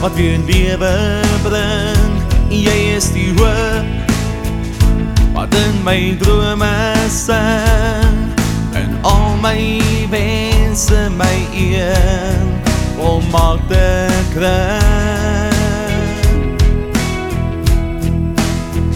wat 0.00 0.14
weer 0.14 0.38
lewe 0.38 1.20
bring. 1.42 2.12
Jy 2.48 2.96
is 2.96 3.12
die 3.12 3.32
hoop 3.36 3.84
wat 5.34 5.54
in 5.54 5.82
my 5.84 6.16
drome 6.18 6.94
sing. 7.08 8.32
En 8.72 8.98
al 9.02 9.36
my 9.42 9.82
wense 10.10 11.08
my 11.16 11.36
een 11.54 12.48
om 12.98 13.22
maak 13.30 13.60
te 13.68 14.08
kry. 14.34 14.80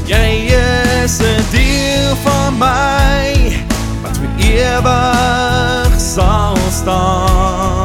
Jy 0.05 0.29
is 1.05 1.21
'n 1.21 1.45
deel 1.51 2.17
van 2.25 2.59
my 2.59 3.57
wat 4.03 4.17
vir 4.19 4.31
ewig 4.39 5.93
sal 6.01 6.57
staan. 6.71 7.84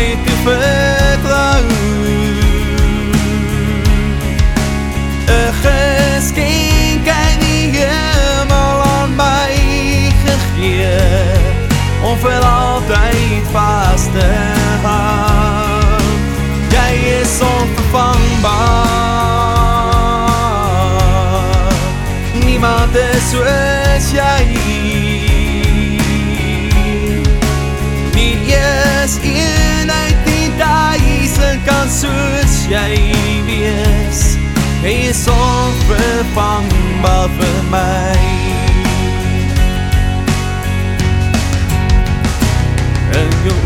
My 0.00 0.16
te 0.24 0.34
vertrou. 0.44 1.64
'n 5.26 5.52
Geskenk 5.62 7.08
uit 7.08 7.40
die 7.40 7.70
hemel 7.76 8.82
aan 8.82 9.14
my 9.14 9.52
gegee 10.24 10.98
om 12.02 12.16
vir 12.18 12.42
altyd 12.44 13.44
is 34.82 35.28
onvervangbaar 35.28 37.28
vir 37.38 37.62
my. 37.70 38.40
in 43.10 43.30
jou 43.44 43.56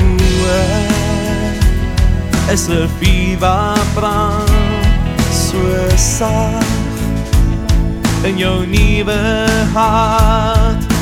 oë 0.44 0.64
is 2.52 2.64
'n 2.68 2.88
vuur 2.98 3.36
wat 3.42 3.86
brand 3.94 4.50
so 5.30 5.60
sag 5.96 6.64
in 8.24 8.38
jou 8.38 8.66
nuwe 8.66 9.20
hart 9.74 10.93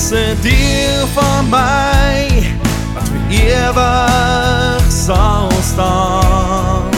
is 0.00 0.10
'n 0.12 0.36
deel 0.40 1.06
van 1.14 1.48
my 1.48 2.28
wat 2.94 3.08
vir 3.12 3.22
ewig 3.28 4.84
sal 4.88 5.50
staan. 5.72 6.88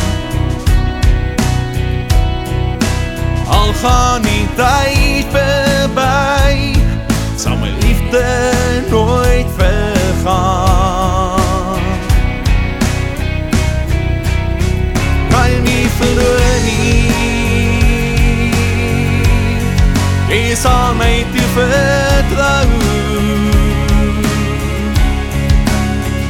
Al 3.46 3.72
gaan 3.82 4.22
die 4.22 4.46
tyd 4.54 5.26
verby, 5.34 6.76
sal 7.36 7.56
my 7.56 7.70
liefde 7.84 8.28
nooit 8.90 9.48
vergaan. 9.56 10.62
Kan 15.30 15.50
jy 15.50 15.60
nie 15.70 15.88
verloor 15.98 16.56
nie, 16.68 17.12
jy 20.28 20.54
sal 20.54 20.94
my 20.94 21.26
te 21.32 21.44
vertrou. 21.56 22.81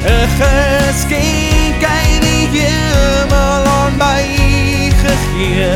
'n 0.05 0.29
geskenk 0.39 1.85
uit 1.85 2.23
die 2.23 2.49
hemel 2.53 3.65
aan 3.79 3.97
my 3.97 4.25
gegee 5.03 5.75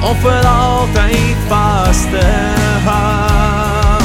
om 0.00 0.16
vir 0.20 0.46
altyd 0.46 1.36
vas 1.48 2.00
te 2.10 2.26
hou. 2.84 4.02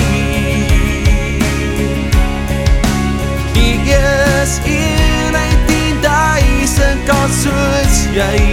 Die 3.54 3.80
is 3.84 4.60
een 4.66 5.36
uit 5.36 5.68
die 5.68 6.00
duisend 6.00 7.04
kan 7.06 7.30
soos 7.44 8.08
jy. 8.14 8.53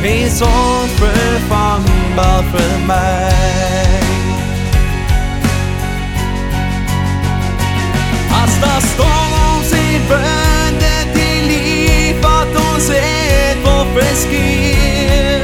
Wees 0.00 0.40
onvervangbaar 0.40 2.42
vir 2.52 2.78
my. 2.86 3.28
As 8.42 8.60
daar 8.60 8.82
storms 8.92 9.70
en 9.70 10.00
winde 10.08 10.96
die 11.14 11.42
lief 11.50 12.16
wat 12.22 12.48
ons 12.72 12.86
het 12.94 13.58
wil 13.62 13.86
verskeer. 13.96 15.42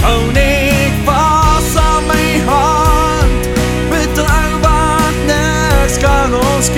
Hou 0.00 0.22
net 0.32 0.92
vas 1.04 1.76
aan 1.76 2.02
my 2.08 2.28
hand, 2.48 3.42
betrou 3.92 4.50
wat 4.64 5.16
niks 5.28 6.00
kan 6.00 6.32
ons 6.40 6.72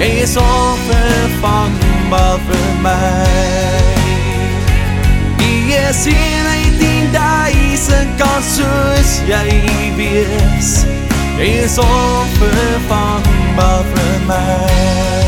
Jy 0.00 0.24
is 0.24 0.32
onvervangbaar 0.40 2.40
vir 2.48 2.68
my 2.80 2.96
Jy 5.44 5.76
is 5.76 6.08
een 6.08 6.48
uit 6.48 6.80
die 6.80 7.04
duisend 7.12 8.08
kan 8.16 8.40
soos 8.48 9.20
jy 9.28 9.60
wees 10.00 10.88
Jy 11.36 11.60
is 11.66 11.76
onvervangbaar 11.84 13.84
vir 13.92 14.16
my 14.24 15.19